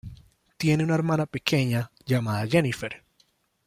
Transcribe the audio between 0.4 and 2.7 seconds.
Tiene una hermana pequeña llamada